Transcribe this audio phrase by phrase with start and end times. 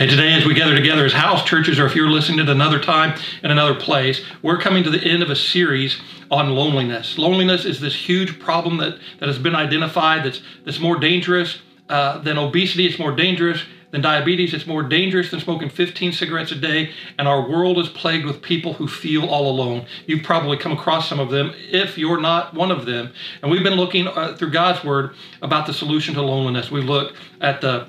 [0.00, 2.80] And today, as we gather together as house churches, or if you're listening at another
[2.80, 7.18] time in another place, we're coming to the end of a series on loneliness.
[7.18, 11.58] Loneliness is this huge problem that, that has been identified that's, that's more dangerous
[11.90, 16.50] uh, than obesity, it's more dangerous than diabetes, it's more dangerous than smoking 15 cigarettes
[16.50, 16.92] a day.
[17.18, 19.84] And our world is plagued with people who feel all alone.
[20.06, 23.12] You've probably come across some of them if you're not one of them.
[23.42, 26.70] And we've been looking uh, through God's Word about the solution to loneliness.
[26.70, 27.88] We look at the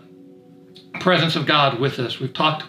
[1.02, 2.20] presence of God with us.
[2.20, 2.66] We've talked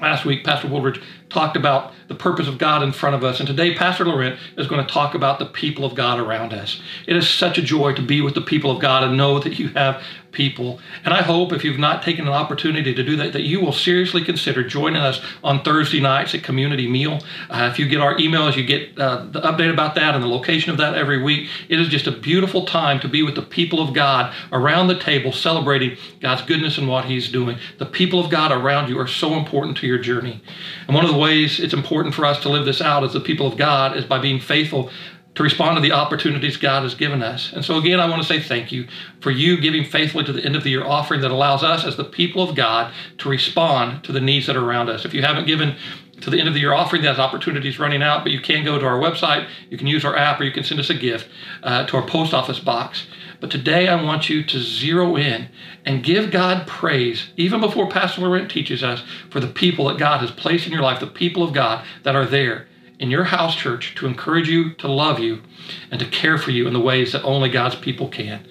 [0.00, 3.40] last week, Pastor Woolridge talked about the purpose of God in front of us.
[3.40, 6.80] And today, Pastor Laurent is going to talk about the people of God around us.
[7.06, 9.58] It is such a joy to be with the people of God and know that
[9.58, 10.02] you have
[10.36, 10.78] people.
[11.04, 13.72] And I hope if you've not taken an opportunity to do that, that you will
[13.72, 17.20] seriously consider joining us on Thursday nights at Community Meal.
[17.48, 20.28] Uh, if you get our emails, you get uh, the update about that and the
[20.28, 21.48] location of that every week.
[21.70, 24.98] It is just a beautiful time to be with the people of God around the
[24.98, 27.58] table celebrating God's goodness and what He's doing.
[27.78, 30.42] The people of God around you are so important to your journey.
[30.86, 33.20] And one of the ways it's important for us to live this out as the
[33.20, 34.90] people of God is by being faithful
[35.36, 37.52] to respond to the opportunities God has given us.
[37.52, 38.88] And so, again, I want to say thank you
[39.20, 41.96] for you giving faithfully to the end of the year offering that allows us, as
[41.96, 45.04] the people of God, to respond to the needs that are around us.
[45.04, 45.76] If you haven't given
[46.22, 48.64] to the end of the year offering, that opportunity is running out, but you can
[48.64, 50.94] go to our website, you can use our app, or you can send us a
[50.94, 51.28] gift
[51.62, 53.06] uh, to our post office box.
[53.40, 55.48] But today, I want you to zero in
[55.84, 60.20] and give God praise, even before Pastor Laurent teaches us, for the people that God
[60.20, 62.66] has placed in your life, the people of God that are there
[62.98, 65.42] in your house church to encourage you, to love you,
[65.90, 68.46] and to care for you in the ways that only God's people can.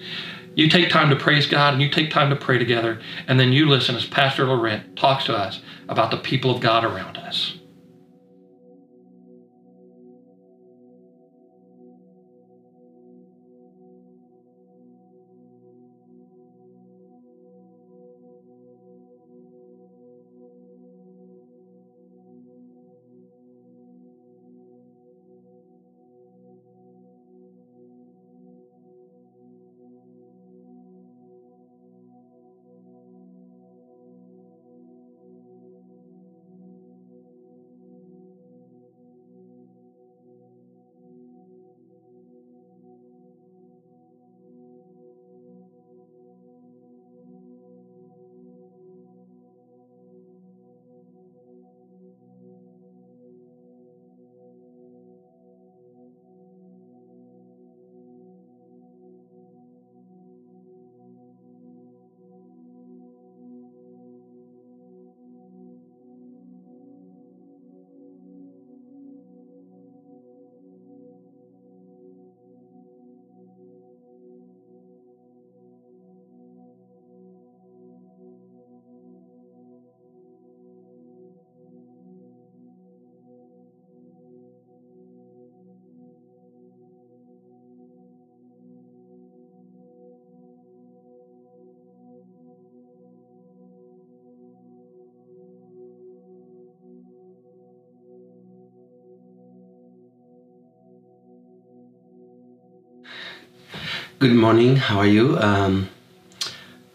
[0.54, 3.52] You take time to praise God and you take time to pray together, and then
[3.52, 7.55] you listen as Pastor Laurent talks to us about the people of God around us.
[104.18, 104.76] Good morning.
[104.76, 105.36] How are you?
[105.36, 105.90] Um,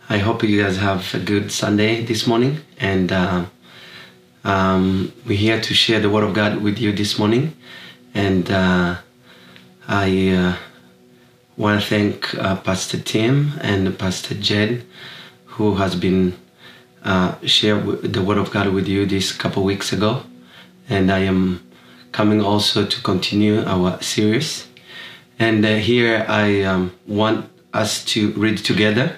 [0.10, 3.46] I hope you guys have a good Sunday this morning, and uh,
[4.44, 7.56] um, we're here to share the Word of God with you this morning.
[8.16, 8.96] And uh,
[9.88, 10.56] I uh,
[11.58, 14.84] want to thank uh, Pastor Tim and Pastor Jed,
[15.46, 16.34] who has been
[17.04, 20.24] uh, share the Word of God with you this couple weeks ago,
[20.90, 21.62] and I am
[22.12, 24.71] coming also to continue our series.
[25.42, 29.18] And uh, here I um, want us to read together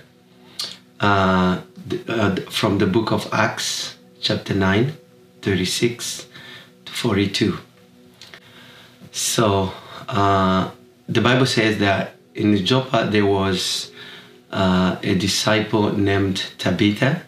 [1.01, 1.59] uh,
[2.07, 4.93] uh, from the book of Acts, chapter 9,
[5.41, 6.27] 36
[6.85, 7.57] to 42.
[9.11, 9.73] So
[10.07, 10.71] uh,
[11.09, 13.91] the Bible says that in Joppa there was
[14.49, 17.23] uh, a disciple named Tabitha.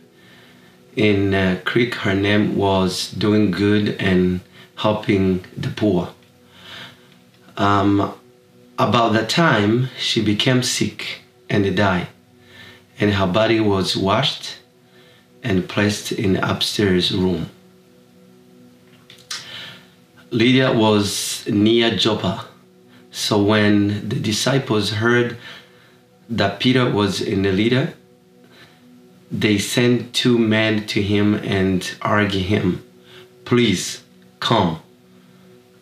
[0.95, 4.39] In uh, Greek, her name was doing good and
[4.77, 6.13] helping the poor.
[7.57, 8.15] Um,
[8.77, 12.07] about that time, she became sick and died,
[12.99, 14.57] and her body was washed
[15.43, 17.49] and placed in upstairs room.
[20.31, 22.45] Lydda was near Joppa,
[23.11, 25.37] so when the disciples heard
[26.29, 27.93] that Peter was in the Lydda,
[29.31, 32.83] they sent two men to him and argued him,
[33.45, 34.03] Please
[34.39, 34.81] come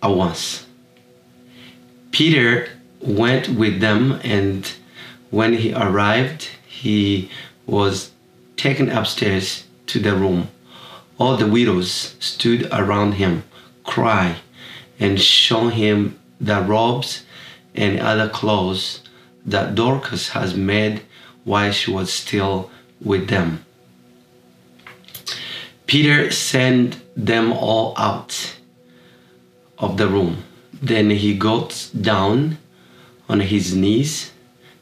[0.02, 0.66] at once.
[2.12, 2.70] Peter
[3.04, 4.72] went with them, and
[5.30, 7.30] when he arrived, he
[7.66, 8.12] was
[8.58, 10.50] taken upstairs to the room
[11.18, 13.44] all the widows stood around him,
[13.84, 14.38] cry,
[15.00, 17.24] and show him the robes
[17.76, 19.02] and other clothes
[19.46, 21.02] that Dorcas has made
[21.44, 22.70] while she was still
[23.02, 23.66] with them.
[25.86, 28.58] Peter sent them all out
[29.78, 30.44] of the room.
[30.74, 32.58] Then he got down
[33.30, 34.32] on his knees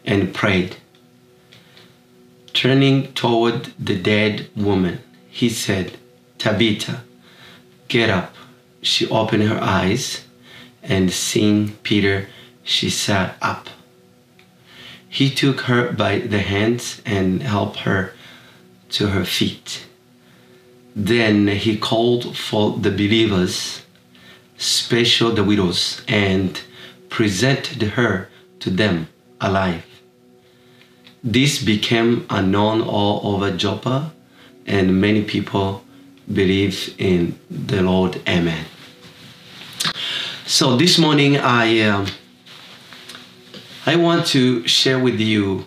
[0.06, 0.78] and prayed.
[2.54, 5.00] Turning toward the dead woman,
[5.30, 5.98] he said,
[6.38, 7.04] Tabitha,
[7.88, 8.36] get up.
[8.82, 10.26] She opened her eyes,
[10.82, 12.28] and seeing Peter,
[12.64, 13.70] she sat up.
[15.08, 18.14] He took her by the hands and helped her
[18.92, 19.86] to her feet.
[20.96, 23.84] Then he called for the believers,
[24.58, 26.60] special the widows, and
[27.10, 28.30] presented her
[28.62, 29.08] to them
[29.40, 29.86] alive.
[31.24, 34.12] This became a known all over Joppa,
[34.66, 35.84] and many people
[36.32, 38.22] believe in the Lord.
[38.28, 38.66] Amen.
[40.46, 42.08] So this morning, I um,
[43.86, 45.66] I want to share with you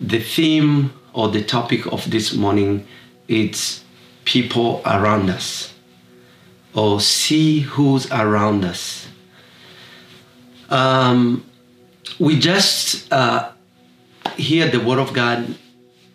[0.00, 2.86] the theme or the topic of this morning.
[3.28, 3.84] It's
[4.24, 5.72] people around us,
[6.74, 9.06] or see who's around us.
[10.68, 11.44] Um,
[12.18, 13.50] we just uh,
[14.36, 15.56] hear the word of God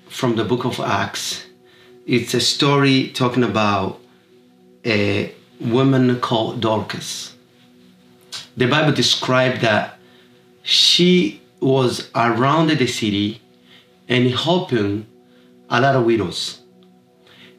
[0.08, 1.46] from the book of Acts.
[2.06, 4.00] It's a story talking about
[4.86, 7.36] a woman called Dorcas.
[8.56, 10.00] The Bible described that
[10.64, 13.42] she was around the city
[14.08, 15.06] and helping
[15.70, 16.62] a lot of widows.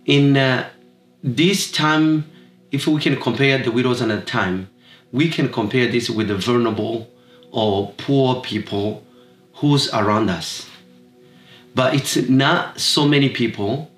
[0.07, 0.69] In uh,
[1.23, 2.31] this time,
[2.73, 4.71] if we can compare the widows and the time,
[5.13, 7.09] we can compare this with the vulnerable
[7.51, 9.05] or poor people
[9.55, 10.69] who's around us.
[11.75, 13.91] But it's not so many people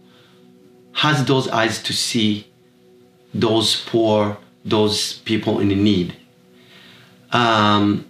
[0.93, 2.47] has those eyes to see
[3.33, 6.15] those poor, those people in need.
[7.33, 8.05] Um,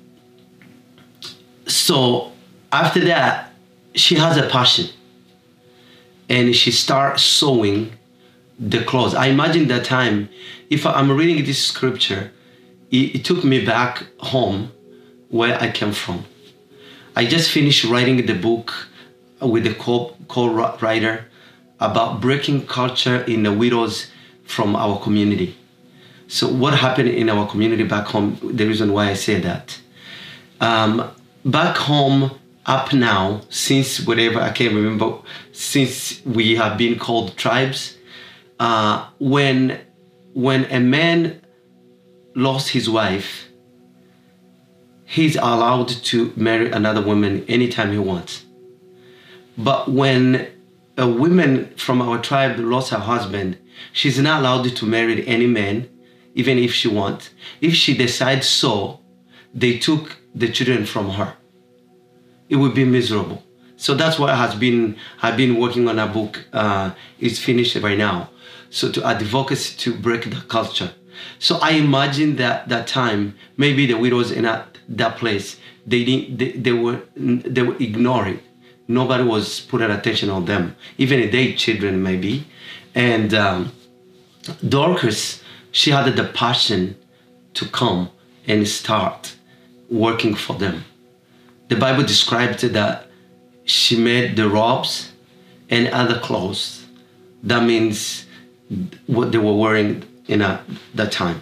[1.66, 2.32] so
[2.72, 3.52] after that,
[3.94, 4.88] she has a passion,
[6.28, 7.92] and she starts sewing
[8.58, 9.14] the clothes.
[9.14, 10.28] I imagine that time,
[10.70, 12.32] if I'm reading this scripture,
[12.90, 14.72] it, it took me back home
[15.32, 16.26] where I came from.
[17.16, 18.88] I just finished writing the book
[19.40, 21.24] with the co writer
[21.80, 24.10] about breaking culture in the widows
[24.44, 25.56] from our community.
[26.28, 28.38] So, what happened in our community back home?
[28.42, 29.80] The reason why I say that.
[30.60, 31.10] Um,
[31.44, 35.18] back home, up now, since whatever I can't remember,
[35.52, 37.96] since we have been called tribes,
[38.60, 39.80] uh, when
[40.34, 41.40] when a man
[42.34, 43.48] lost his wife,
[45.12, 48.46] he's allowed to marry another woman anytime he wants.
[49.58, 50.50] But when
[50.96, 53.58] a woman from our tribe lost her husband,
[53.92, 55.90] she's not allowed to marry any man,
[56.34, 57.28] even if she wants.
[57.60, 59.00] If she decides so,
[59.52, 61.36] they took the children from her.
[62.48, 63.42] It would be miserable.
[63.76, 64.96] So that's what has been.
[65.20, 66.42] I've been working on a book.
[66.54, 68.30] Uh, it's finished right now.
[68.70, 70.92] So to advocacy to break the culture.
[71.38, 76.38] So I imagine that that time maybe the widows in that, that place they didn't
[76.38, 78.40] they, they were they were ignoring.
[78.88, 82.46] Nobody was putting attention on them, even their children maybe.
[82.94, 83.72] And um,
[84.68, 86.96] Dorcas, she had the passion
[87.54, 88.10] to come
[88.46, 89.36] and start
[89.90, 90.84] working for them.
[91.68, 93.06] The Bible described that
[93.64, 95.12] she made the robes
[95.70, 96.84] and other clothes.
[97.42, 98.26] That means
[99.06, 100.62] what they were wearing in a,
[100.94, 101.40] that time.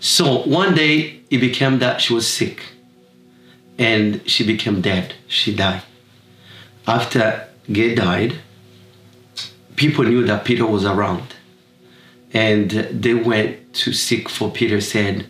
[0.00, 2.62] So one day it became that she was sick
[3.78, 5.14] and she became dead.
[5.26, 5.82] She died.
[6.86, 8.38] After Gay died,
[9.76, 11.34] people knew that Peter was around
[12.32, 15.26] and they went to seek for Peter, said,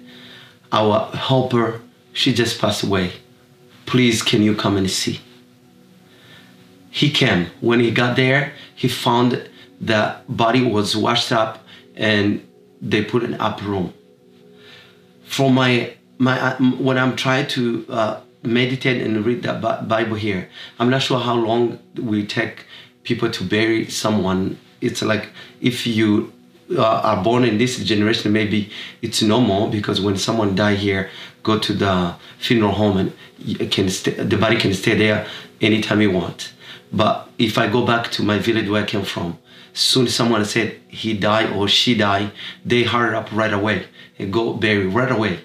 [0.73, 1.81] Our helper,
[2.13, 3.13] she just passed away.
[3.87, 5.21] Please, can you come and see?
[6.91, 7.49] He came.
[7.61, 9.49] When he got there, he found
[9.81, 11.65] the body was washed up
[11.95, 12.47] and
[12.81, 13.93] they put an up room.
[15.29, 19.53] From my my when I'm trying to uh, meditate and read the
[19.87, 22.65] Bible here, I'm not sure how long we take
[23.05, 24.59] people to bury someone.
[24.81, 25.29] It's like
[25.61, 26.33] if you
[26.77, 28.71] uh, are born in this generation, maybe
[29.03, 31.11] it's normal because when someone die here,
[31.43, 35.27] go to the funeral home and can the body can stay there
[35.61, 36.53] anytime you want.
[36.93, 39.39] But if I go back to my village where I came from,
[39.75, 42.33] soon someone said he died or she died,
[42.65, 43.87] they hurry up right away
[44.27, 45.41] go bury right away.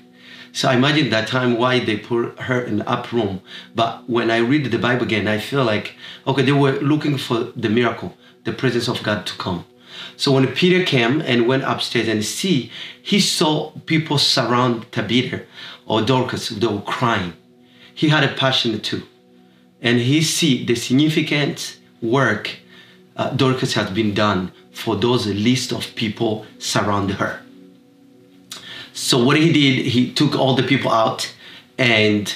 [0.52, 3.42] So I imagine that time why they put her in the up room.
[3.74, 5.96] But when I read the Bible again, I feel like,
[6.28, 9.66] okay, they were looking for the miracle, the presence of God to come.
[10.16, 15.42] So when Peter came and went upstairs and see, he saw people surround Tabitha
[15.88, 17.34] or Dorcas, they were crying.
[17.96, 19.04] He had a passion too.
[19.82, 22.58] And he see the significant work
[23.16, 27.43] uh, Dorcas has been done for those list of people surround her.
[28.94, 31.34] So what he did, he took all the people out
[31.78, 32.34] and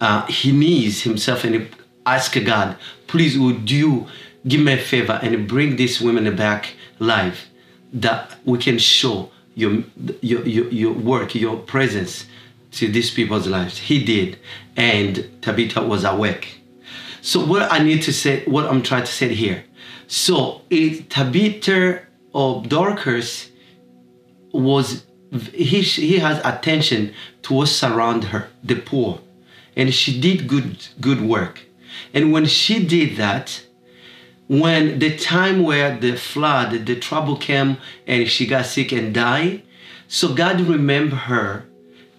[0.00, 1.68] uh, he knees himself and he
[2.04, 2.76] asked God,
[3.06, 4.06] please would you
[4.46, 7.46] give me a favor and bring these women back live
[7.92, 9.84] that we can show your,
[10.20, 12.26] your, your, your work, your presence
[12.72, 13.78] to these people's lives.
[13.78, 14.38] He did,
[14.76, 16.60] and Tabitha was awake.
[17.20, 19.64] So what I need to say, what I'm trying to say here.
[20.06, 22.02] So it, Tabitha
[22.34, 23.50] of Dorcas
[24.52, 25.04] was
[25.52, 29.20] he he has attention towards surround her, the poor,
[29.76, 31.60] and she did good good work.
[32.12, 33.64] And when she did that,
[34.48, 39.62] when the time where the flood, the trouble came, and she got sick and died,
[40.08, 41.64] so God remember her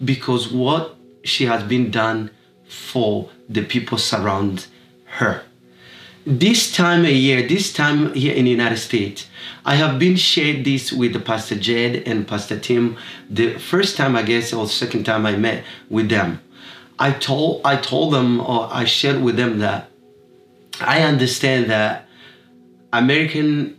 [0.02, 2.30] because what she has been done
[2.66, 4.66] for the people surround
[5.04, 5.42] her.
[6.24, 9.26] This time a year, this time here in the United States,
[9.64, 12.96] I have been shared this with Pastor Jed and Pastor Tim.
[13.28, 16.40] The first time, I guess, or second time I met with them,
[16.96, 19.90] I told I told them or I shared with them that
[20.80, 22.06] I understand that
[22.92, 23.76] American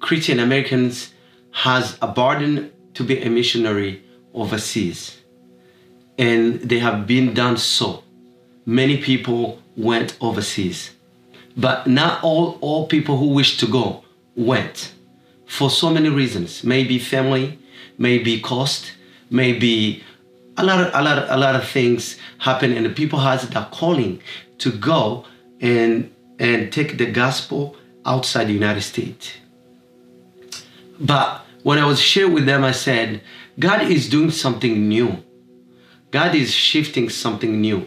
[0.00, 1.12] Christian Americans
[1.52, 5.20] has a burden to be a missionary overseas
[6.18, 8.02] and they have been done so.
[8.66, 10.93] Many people went overseas,
[11.56, 14.04] but not all, all people who wish to go
[14.36, 14.94] went
[15.46, 16.64] for so many reasons.
[16.64, 17.58] Maybe family,
[17.98, 18.92] maybe cost,
[19.30, 20.02] maybe
[20.56, 23.48] a lot of, a lot of, a lot of things happen and the people has
[23.48, 24.22] that calling
[24.58, 25.24] to go
[25.60, 29.32] and and take the gospel outside the United States.
[30.98, 33.22] But when I was sharing with them, I said,
[33.58, 35.22] God is doing something new.
[36.10, 37.86] God is shifting something new.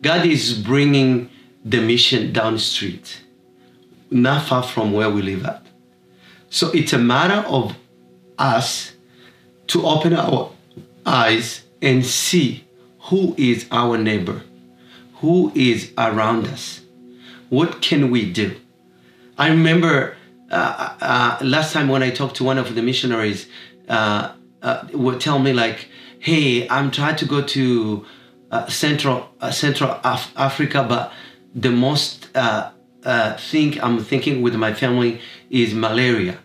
[0.00, 1.30] God is bringing
[1.68, 3.22] the mission down the street,
[4.10, 5.66] not far from where we live at.
[6.48, 7.76] So it's a matter of
[8.38, 8.92] us
[9.68, 10.50] to open our
[11.04, 12.64] eyes and see
[13.00, 14.42] who is our neighbor,
[15.16, 16.80] who is around us.
[17.50, 18.56] What can we do?
[19.36, 20.16] I remember
[20.50, 23.46] uh, uh, last time when I talked to one of the missionaries,
[23.88, 24.32] uh,
[24.62, 28.06] uh would tell me like, hey, I'm trying to go to
[28.50, 31.12] uh, Central uh, Central Af- Africa, but
[31.54, 32.70] the most uh,
[33.04, 36.38] uh, thing I'm thinking with my family is malaria.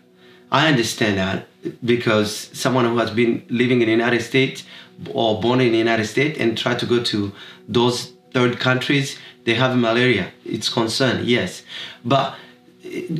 [0.50, 1.46] I understand that
[1.84, 4.64] because someone who has been living in the United States
[5.12, 7.32] or born in the United States and try to go to
[7.68, 10.30] those third countries, they have malaria.
[10.44, 11.62] It's concern, yes,
[12.04, 12.36] but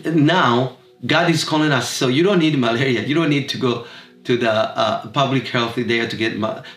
[0.05, 0.77] now
[1.07, 1.91] God is calling us.
[1.91, 3.03] So you don't need malaria.
[3.03, 3.87] You don't need to go
[4.25, 6.33] to the uh, public health there to get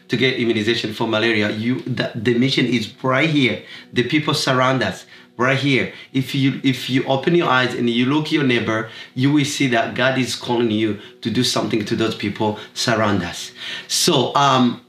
[0.07, 1.49] to get immunization for malaria.
[1.51, 3.63] You the, the mission is right here.
[3.93, 5.05] The people surround us
[5.37, 5.93] right here.
[6.13, 9.67] If you if you open your eyes and you look your neighbor, you will see
[9.67, 13.51] that God is calling you to do something to those people surround us.
[13.87, 14.85] So um,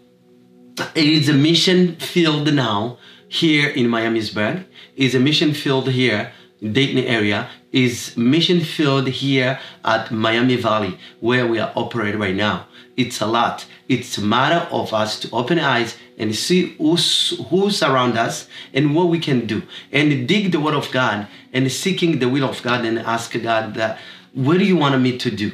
[0.95, 2.99] it is a mission field now
[3.29, 4.65] here in Miamisburg.
[4.97, 11.47] It's a mission field here Dayton area is mission field here at Miami Valley where
[11.47, 12.67] we are operating right now.
[12.97, 13.67] It's a lot.
[13.89, 18.95] It's a matter of us to open eyes and see who's, who's around us and
[18.95, 22.63] what we can do and dig the word of God and seeking the will of
[22.63, 23.99] God and ask God that
[24.35, 25.53] what do you want me to do?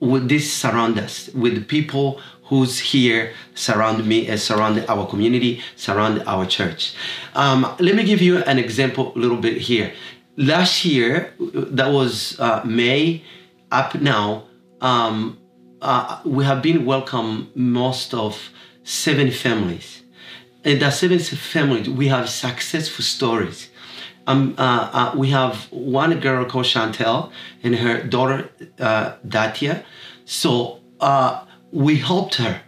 [0.00, 6.22] With this surround us with people who's here surround me and surround our community, surround
[6.26, 6.94] our church.
[7.34, 9.92] Um, let me give you an example a little bit here.
[10.36, 13.22] Last year, that was uh, May,
[13.70, 14.44] up now,
[14.80, 15.38] um,
[15.80, 18.50] uh, we have been welcome most of
[18.82, 20.02] seven families.
[20.64, 23.68] In the seven families, we have successful stories.
[24.26, 27.30] Um, uh, uh, we have one girl called Chantel
[27.62, 28.50] and her daughter
[28.80, 29.84] uh, Datia.
[30.24, 32.60] So uh, we helped her.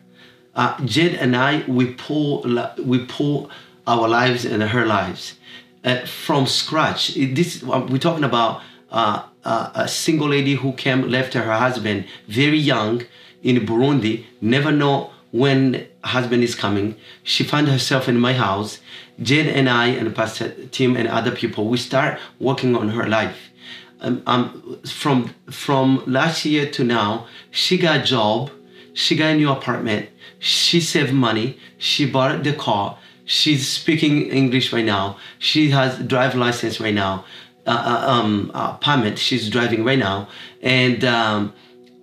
[0.84, 2.44] Jed and I, we pull,
[2.78, 3.50] we pull
[3.88, 5.34] our lives and her lives
[5.86, 7.14] uh, from scratch.
[7.14, 12.06] This uh, we're talking about uh, uh, a single lady who came, left her husband
[12.28, 13.04] very young
[13.42, 16.96] in Burundi, never know when husband is coming.
[17.22, 18.80] She found herself in my house.
[19.22, 23.50] Jed and I and Pastor Tim and other people, we start working on her life.
[24.00, 28.50] Um, um, from from last year to now, she got a job
[28.96, 30.08] she got a new apartment.
[30.38, 31.58] She saved money.
[31.76, 32.96] She bought the car.
[33.26, 35.18] She's speaking English right now.
[35.38, 37.24] She has drive license right now.
[37.66, 40.28] uh, uh, um, apartment she's driving right now,
[40.62, 41.52] and um,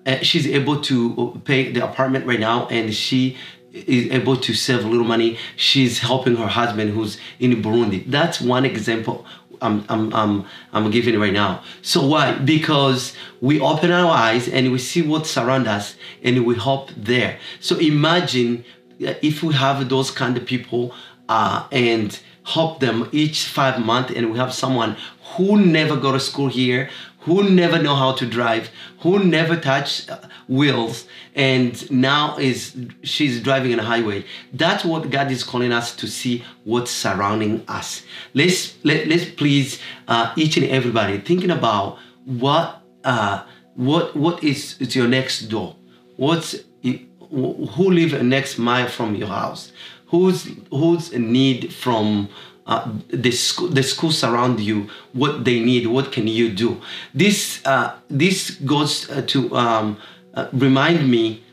[0.05, 3.37] uh, she's able to pay the apartment right now, and she
[3.71, 5.37] is able to save a little money.
[5.55, 8.03] She's helping her husband who's in Burundi.
[8.11, 9.25] That's one example
[9.61, 11.63] I'm, I'm, I'm, I'm giving right now.
[11.81, 12.33] So why?
[12.33, 17.39] Because we open our eyes and we see what's around us and we help there.
[17.61, 18.65] So imagine
[18.99, 20.93] if we have those kind of people
[21.29, 24.97] uh, and help them each five months and we have someone
[25.35, 26.89] who never go to school here
[27.19, 33.41] who never know how to drive who never touch uh, wheels and now is she's
[33.41, 34.23] driving on a highway.
[34.53, 38.03] That's what god is calling us to see what's surrounding us.
[38.33, 43.43] Let's let, let's please uh, each and everybody thinking about what uh,
[43.75, 45.75] what what is, is your next door?
[46.17, 49.71] What's who live next mile from your house
[50.13, 52.29] who's who's in need from
[52.67, 56.79] uh, the school the schools around you what they need what can you do?
[57.15, 59.97] This uh, this goes uh, to um,
[60.35, 61.43] uh, remind me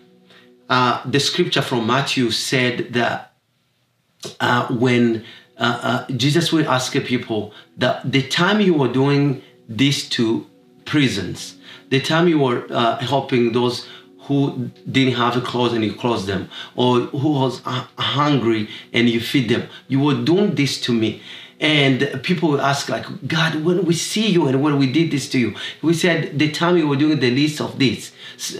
[0.69, 3.33] uh, the scripture from matthew said that
[4.71, 5.25] when
[6.17, 10.47] jesus will ask people that the time you were doing this to
[10.85, 11.57] prisons
[11.88, 12.61] the time you were
[13.00, 13.88] helping those
[14.23, 17.61] who didn't have clothes and you clothed them, or who was
[17.99, 19.69] hungry and you feed them.
[19.89, 21.23] You were doing this to me.
[21.62, 25.29] And people will ask, like, God, when we see you and when we did this
[25.31, 28.12] to you, we said, the time you were doing the least of these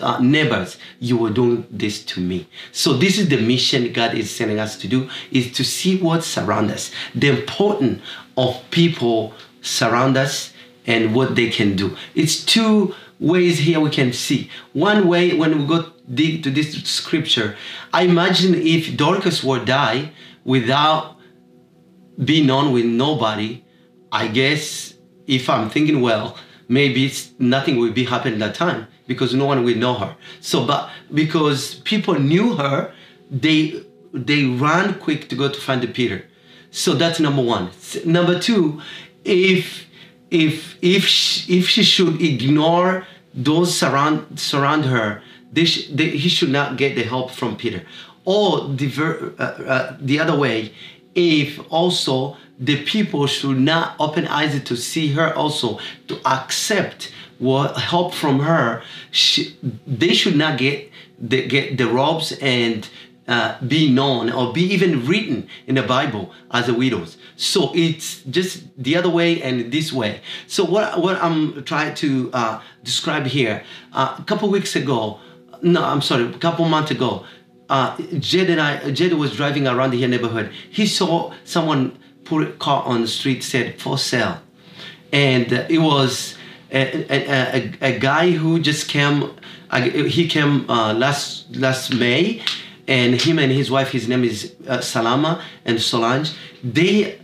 [0.03, 2.47] uh, neighbors, you were doing this to me.
[2.73, 6.37] So this is the mission God is sending us to do, is to see what's
[6.37, 8.03] around us, the importance
[8.37, 10.53] of people surround us
[10.87, 11.97] and what they can do.
[12.15, 14.51] It's two ways here we can see.
[14.73, 17.57] One way, when we go dig to this scripture,
[17.93, 20.13] I imagine if Dorcas were die
[20.45, 21.17] without
[22.25, 23.63] being known with nobody,
[24.11, 24.95] I guess
[25.27, 26.37] if I'm thinking well,
[26.69, 30.17] maybe nothing will be happening that time because no one will know her.
[30.41, 32.93] So, but because people knew her,
[33.31, 36.27] they they ran quick to go to find the Peter.
[36.71, 37.71] So that's number one.
[38.05, 38.81] Number two,
[39.25, 39.87] if
[40.31, 46.29] if if she, if she should ignore those surround surround her, they sh- they, he
[46.29, 47.83] should not get the help from Peter.
[48.25, 50.73] Or the ver- uh, uh, the other way,
[51.15, 57.77] if also the people should not open eyes to see her also to accept what
[57.79, 62.89] help from her, she, they should not get the, get the robes and
[63.27, 67.17] uh, be known or be even written in the Bible as a widows.
[67.41, 70.21] So it's just the other way and this way.
[70.47, 75.19] So what what I'm trying to uh, describe here, uh, a couple weeks ago,
[75.63, 77.25] no, I'm sorry, a couple months ago,
[77.71, 80.53] uh, Jed and I, Jed was driving around the neighborhood.
[80.71, 84.43] He saw someone put a car on the street said for sale,
[85.11, 86.37] and it was
[86.71, 89.35] a, a, a, a guy who just came.
[89.71, 92.43] Uh, he came uh, last last May
[92.91, 96.33] and him and his wife, his name is uh, Salama and Solange.
[96.65, 97.21] They,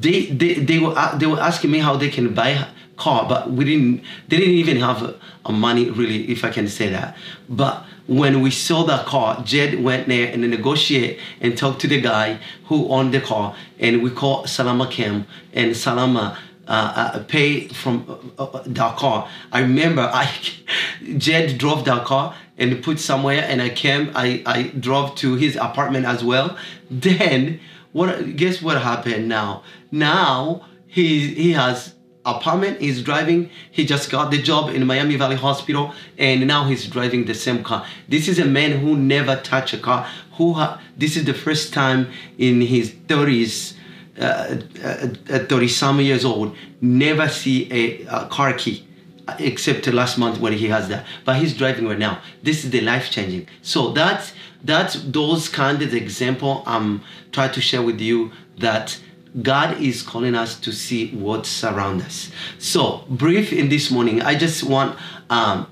[0.00, 3.26] they, they, they were uh, they were asking me how they can buy a car,
[3.28, 4.02] but we didn't.
[4.28, 7.16] They didn't even have a, a money really, if I can say that.
[7.48, 12.00] But when we saw that car, Jed went there and negotiate and talked to the
[12.00, 17.68] guy who owned the car, and we called Salama Cam, and Salama uh, uh, pay
[17.68, 19.28] from uh, uh, that car.
[19.52, 20.30] I remember I
[21.18, 24.10] Jed drove that car and put somewhere, and I came.
[24.14, 26.56] I I drove to his apartment as well.
[26.90, 27.60] Then
[27.92, 28.36] what?
[28.36, 29.62] Guess what happened now?
[29.94, 31.94] Now he he has
[32.26, 36.86] apartment he's driving he just got the job in miami valley hospital and now he's
[36.86, 37.86] driving the same car.
[38.08, 41.72] This is a man who never touched a car who ha- this is the first
[41.72, 43.74] time in his 30s
[44.18, 48.86] uh, uh, uh at 30 some years old never see a, a, car key
[49.28, 51.04] uh, except last month when he has that.
[51.24, 52.20] But he's driving right now.
[52.42, 53.48] This is the life changing.
[53.62, 54.32] So that's
[54.64, 57.02] that's those kind of example i'm
[57.32, 58.98] trying to share with you that
[59.42, 62.30] god is calling us to see what's around us.
[62.58, 64.98] So brief in this morning i just want
[65.30, 65.66] um,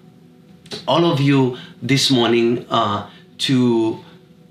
[0.89, 4.03] all of you this morning uh, to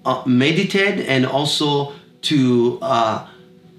[0.05, 3.27] uh, meditate and also to uh,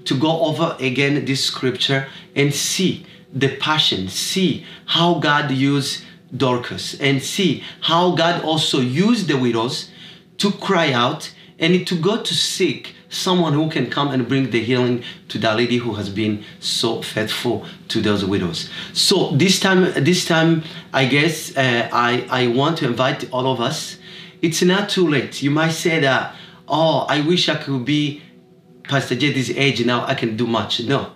[0.04, 6.04] to go over again this scripture and see the passion, see how God used
[6.36, 9.90] Dorcas, and see how God also used the widows
[10.38, 14.62] to cry out and to go to seek someone who can come and bring the
[14.62, 18.68] healing to that lady who has been so faithful to those widows.
[18.92, 23.60] So this time, this time, I guess uh, I I want to invite all of
[23.60, 23.98] us.
[24.40, 25.42] It's not too late.
[25.42, 26.34] You might say that,
[26.66, 28.22] oh, I wish I could be
[28.84, 30.80] Pastor J, this age now, I can do much.
[30.80, 31.12] No.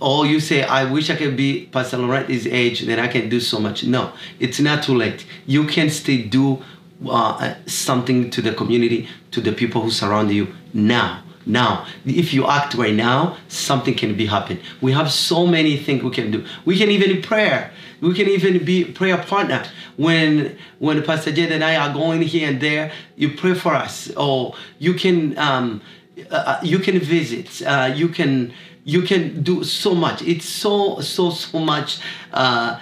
[0.00, 3.40] or you say, I wish I could be Pastor Laurent's age, then I can do
[3.40, 3.84] so much.
[3.84, 5.24] No, it's not too late.
[5.46, 6.62] You can still do
[7.08, 11.22] uh, something to the community, to the people who surround you now.
[11.48, 14.60] Now, if you act right now, something can be happen.
[14.82, 16.44] We have so many things we can do.
[16.66, 17.72] We can even prayer.
[18.02, 19.64] We can even be prayer partner.
[19.96, 24.10] When when Pastor Jed and I are going here and there, you pray for us,
[24.14, 25.80] or you can um,
[26.30, 27.62] uh, you can visit.
[27.66, 28.52] Uh, you can
[28.84, 30.20] you can do so much.
[30.22, 31.98] It's so so so much.
[32.32, 32.78] Uh,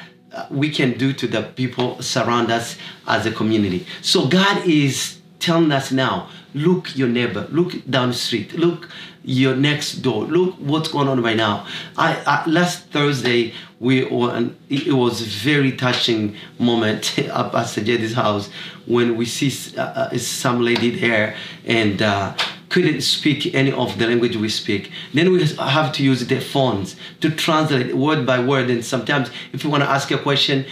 [0.50, 2.76] we can do to the people surround us
[3.06, 3.86] as a community.
[4.02, 8.88] So God is telling us now look your neighbor look down the street look
[9.22, 11.64] your next door look what's going on right now
[11.96, 18.14] i, I last thursday we were it was a very touching moment at pastor jeddy's
[18.14, 18.50] house
[18.86, 22.36] when we see uh, uh, some lady there and uh,
[22.68, 24.90] couldn't speak any of the language we speak.
[25.14, 28.70] Then we have to use their phones to translate word by word.
[28.70, 30.66] And sometimes, if you want to ask a question,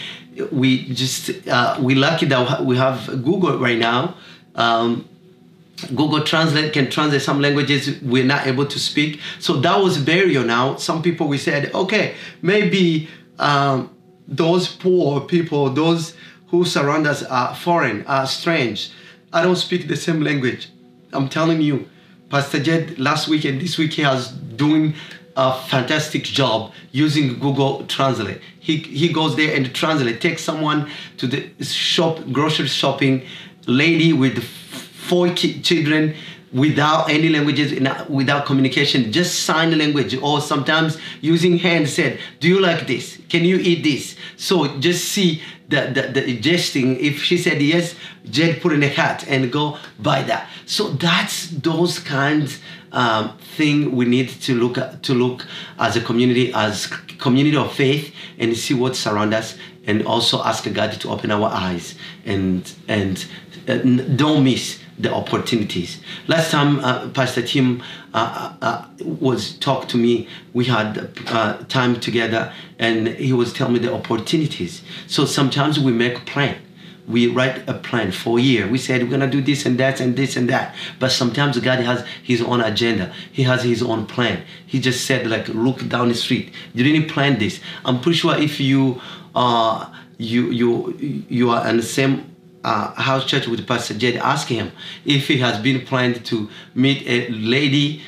[0.50, 4.16] we just uh, we lucky that we have Google right now.
[4.54, 5.08] Um,
[5.88, 9.20] Google Translate can translate some languages we're not able to speak.
[9.40, 10.76] So that was barrier now.
[10.76, 13.94] Some people we said, okay, maybe um,
[14.28, 16.14] those poor people, those
[16.48, 18.92] who surround us are foreign, are strange.
[19.32, 20.68] I don't speak the same language.
[21.12, 21.88] I'm telling you,
[22.30, 24.94] Pastor Jed last week and this week he has doing
[25.36, 28.40] a fantastic job using Google Translate.
[28.60, 30.88] He, he goes there and translate, takes someone
[31.18, 33.26] to the shop, grocery shopping,
[33.66, 36.14] lady with four children
[36.52, 37.72] without any languages,
[38.08, 43.18] without communication, just sign language, or sometimes using hand said, Do you like this?
[43.28, 44.16] Can you eat this?
[44.36, 46.98] So just see the, the, gesting.
[46.98, 47.96] If she said yes,
[48.30, 50.48] Jed put in a hat and go buy that.
[50.66, 52.60] So that's those kinds
[52.92, 55.46] um, thing we need to look at, to look
[55.78, 56.86] as a community, as
[57.18, 61.48] community of faith, and see what surround us, and also ask God to open our
[61.48, 63.26] eyes and and
[63.66, 66.00] don't miss the opportunities.
[66.28, 71.58] Last time uh, Pastor Tim uh, uh, uh was talked to me, we had uh,
[71.64, 74.82] time together, and he was telling me the opportunities.
[75.06, 76.56] So sometimes we make a plan.
[77.06, 78.66] We write a plan for a year.
[78.66, 80.74] We said we're gonna do this and that and this and that.
[80.98, 83.12] But sometimes God has His own agenda.
[83.30, 84.42] He has His own plan.
[84.66, 86.52] He just said like, look down the street.
[86.72, 87.60] You didn't plan this.
[87.84, 89.02] I'm pretty sure if you
[89.34, 92.33] uh you you you are in the same
[92.64, 94.72] uh, house church with Pastor Jed, ask him
[95.04, 98.02] if he has been planned to meet a lady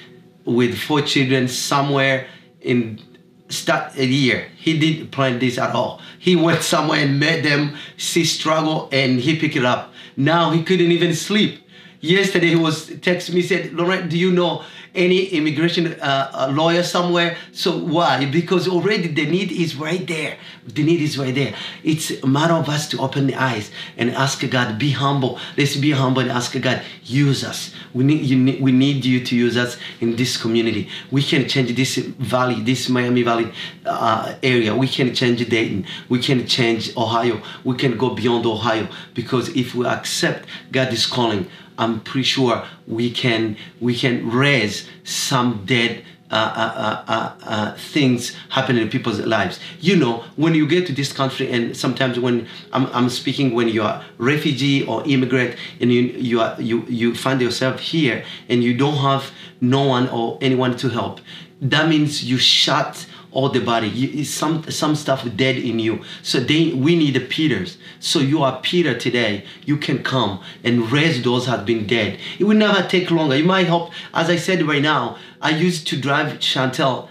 [0.45, 2.27] with four children somewhere
[2.61, 3.01] in
[3.49, 4.49] start a year.
[4.57, 6.01] He didn't plan this at all.
[6.19, 9.93] He went somewhere and met them, see struggle, and he picked it up.
[10.17, 11.63] Now he couldn't even sleep.
[12.01, 14.65] Yesterday he was texting me said, Laurent, do you know
[14.97, 17.37] any immigration uh, lawyer somewhere.
[17.53, 18.25] So why?
[18.27, 20.39] Because already the need is right there.
[20.67, 21.55] The need is right there.
[21.85, 25.39] It's a matter of us to open the eyes and ask God, be humble.
[25.57, 27.75] Let's be humble and ask God, use us.
[27.95, 28.63] We need you.
[28.63, 30.89] We need you to use us in this community.
[31.11, 33.53] We can change this valley, this Miami Valley
[33.85, 34.75] uh, area.
[34.75, 35.87] We can change Dayton.
[36.09, 37.41] We can change Ohio.
[37.65, 41.49] We can go beyond Ohio because if we accept God is calling
[41.79, 48.35] I'm pretty sure we can we can raise some dead uh, uh, uh, uh, things
[48.49, 49.61] happening in people's lives.
[49.79, 53.69] You know, when you get to this country, and sometimes when I'm, I'm speaking, when
[53.69, 58.65] you are refugee or immigrant, and you you are you you find yourself here, and
[58.65, 61.21] you don't have no one or anyone to help,
[61.61, 63.89] that means you shut all the body.
[63.89, 66.03] You, some some stuff dead in you.
[66.23, 67.77] So they we need the Peters.
[68.01, 69.45] So you are Peter today.
[69.67, 72.19] You can come and raise those that have been dead.
[72.39, 73.37] It will never take longer.
[73.37, 73.93] You might help.
[74.15, 77.09] As I said right now, I used to drive Chantel.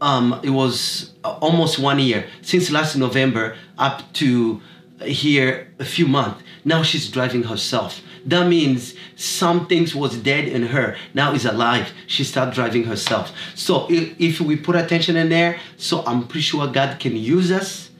[0.00, 4.60] Um, it was almost one year since last November up to
[5.02, 6.40] here a few months.
[6.64, 8.00] Now she's driving herself.
[8.26, 11.92] That means some things was dead in her, now is alive.
[12.06, 13.32] She started driving herself.
[13.54, 17.52] So if, if we put attention in there, so I'm pretty sure God can use
[17.52, 17.90] us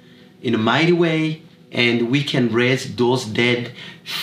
[0.40, 3.72] in a mighty way and we can raise those dead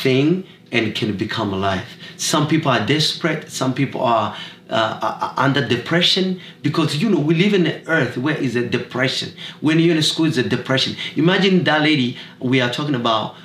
[0.01, 1.85] thing and can become alive.
[2.17, 3.51] Some people are desperate.
[3.51, 4.35] Some people are
[4.69, 9.33] uh, under depression because you know we live in an earth where is a depression.
[9.59, 10.95] When you're in school, is a depression.
[11.15, 13.35] Imagine that lady we are talking about.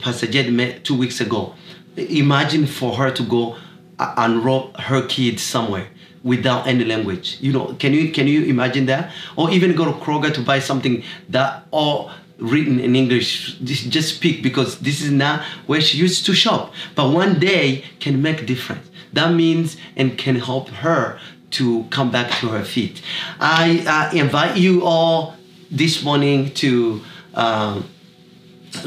[0.00, 1.54] Pastor Jed met two weeks ago
[1.96, 3.56] imagine for her to go
[3.98, 5.88] and rob her kids somewhere
[6.22, 7.38] without any language.
[7.40, 9.12] You know, can you can you imagine that?
[9.36, 13.58] Or even go to Kroger to buy something that all written in English.
[13.58, 16.72] Just, speak because this is not where she used to shop.
[16.96, 18.90] But one day can make a difference.
[19.12, 21.20] That means and can help her
[21.52, 23.00] to come back to her feet.
[23.38, 25.36] I uh, invite you all
[25.70, 27.02] this morning to
[27.34, 27.88] um,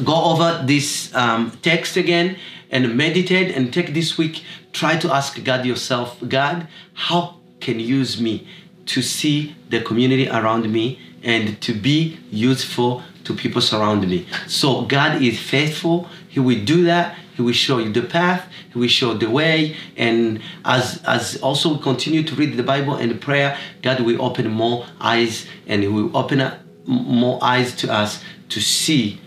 [0.03, 2.37] go over this um, text again
[2.69, 4.43] and meditate and take this week.
[4.73, 8.47] Try to ask God yourself, God, how can you use me
[8.87, 14.25] to see the community around me and to be useful to people surround me.
[14.47, 16.07] So God is faithful.
[16.29, 17.17] He will do that.
[17.35, 18.49] He will show you the path.
[18.71, 19.75] He will show the way.
[19.97, 24.21] And as as also we continue to read the Bible and the prayer, God will
[24.21, 29.19] open more eyes and He will open up more eyes to us to see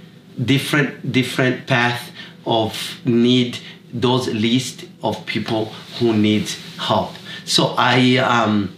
[0.44, 2.10] different different path
[2.46, 3.58] of need
[3.92, 5.66] those list of people
[5.98, 7.10] who need help.
[7.44, 8.76] So I um,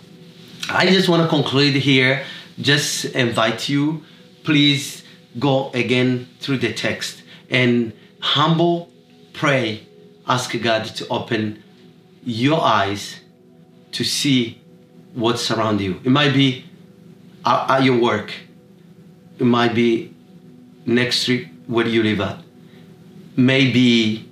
[0.68, 2.24] I just want to conclude here.
[2.60, 4.04] Just invite you,
[4.44, 5.02] please
[5.38, 8.90] go again through the text and humble,
[9.32, 9.86] pray,
[10.28, 11.62] ask God to open
[12.24, 13.20] your eyes
[13.92, 14.60] to see
[15.14, 16.00] what's around you.
[16.04, 16.64] It might be
[17.44, 18.32] at, at your work.
[19.38, 20.12] It might be
[20.86, 22.38] next street where you live at.
[23.36, 24.28] Maybe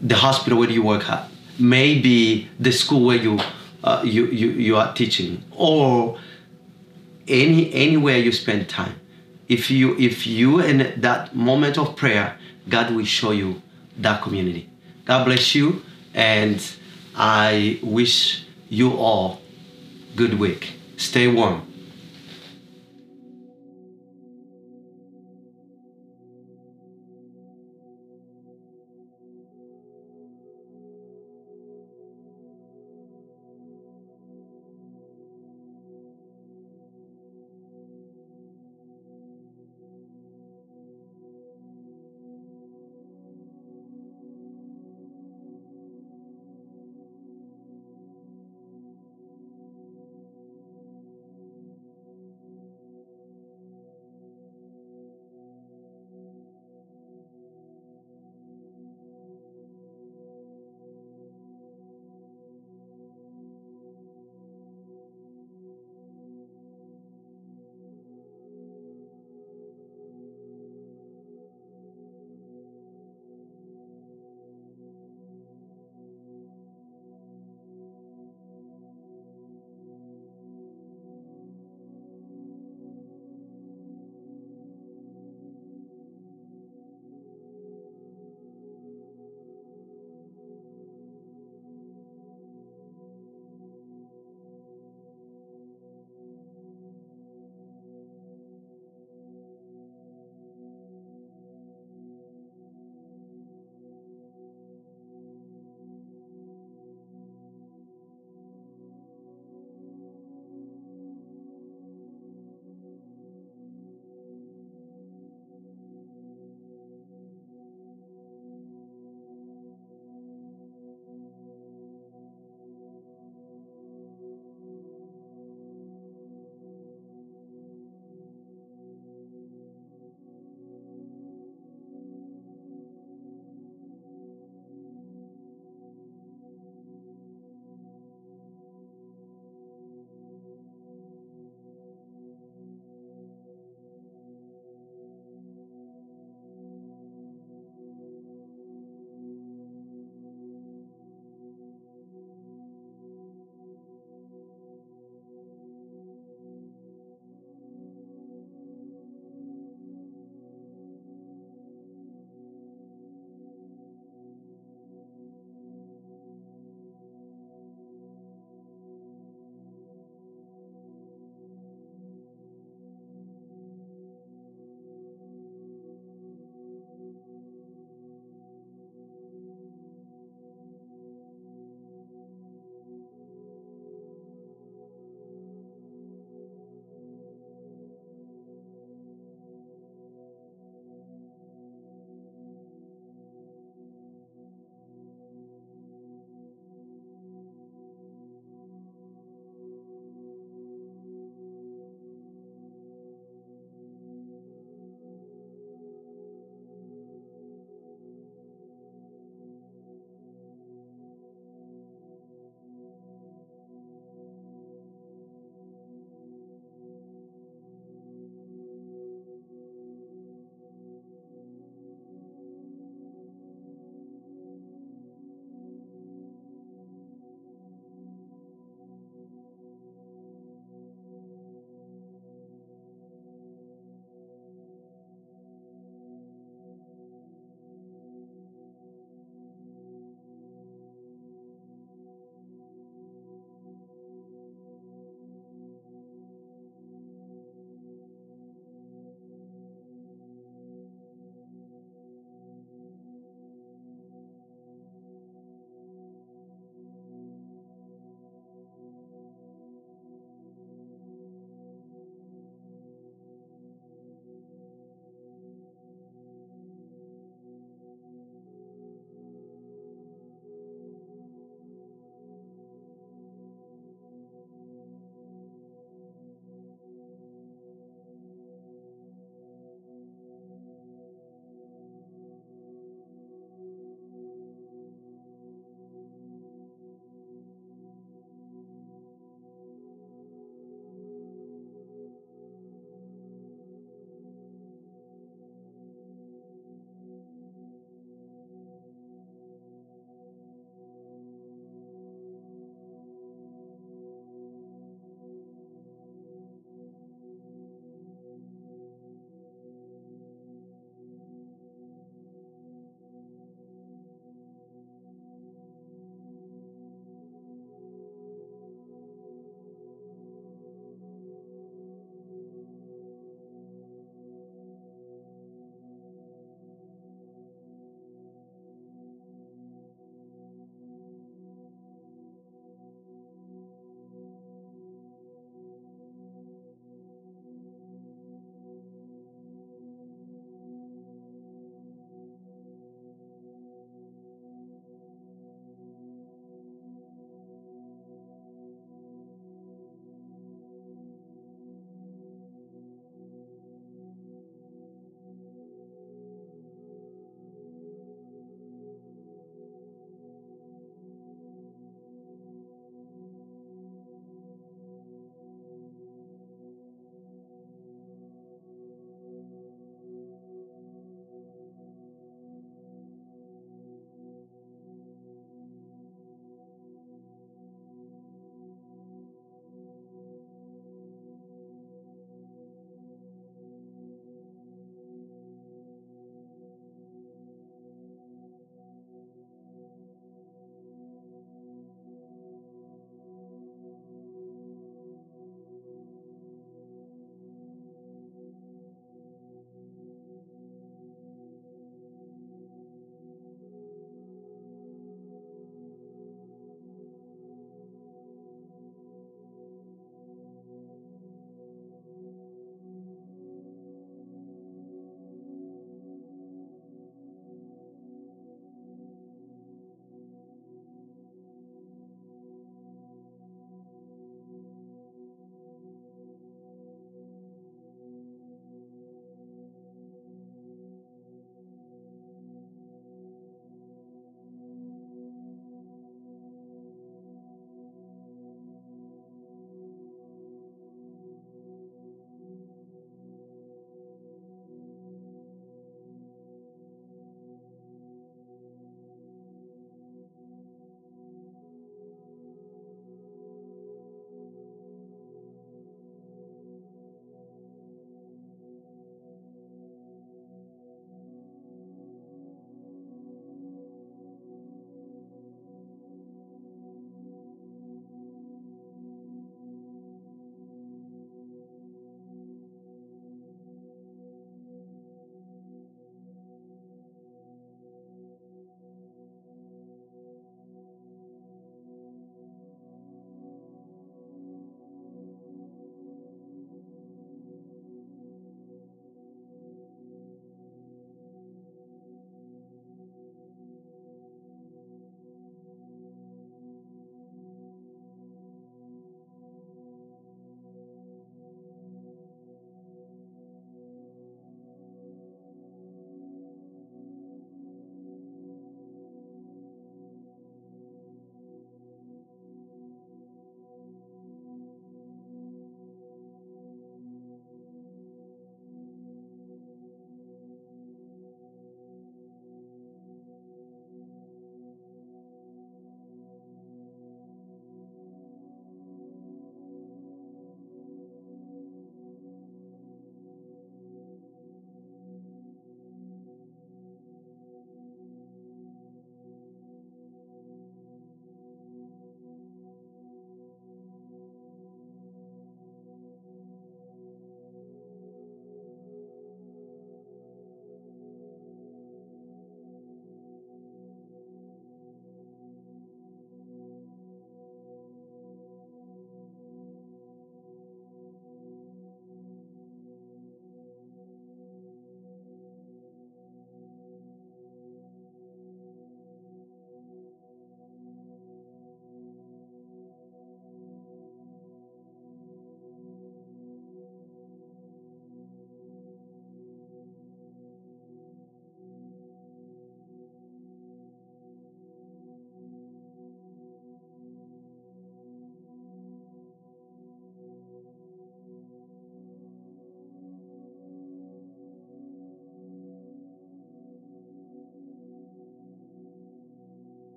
[0.00, 1.28] the hospital where you work at.
[1.58, 3.38] Maybe the school where you
[3.84, 5.42] uh, you, you you are teaching?
[5.52, 6.18] Or
[7.28, 9.00] any anywhere you spend time.
[9.48, 13.60] If you if you in that moment of prayer god will show you
[13.98, 14.68] that community.
[15.04, 15.82] God bless you
[16.14, 16.62] and
[17.14, 19.40] i wish you all
[20.16, 20.74] good week.
[20.96, 21.71] Stay warm